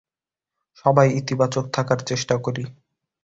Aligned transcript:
সবাই 0.77 1.07
ইতিবাচক 1.19 1.65
থাকার 1.75 1.99
চেষ্টা 2.09 2.35
করি। 2.37 2.63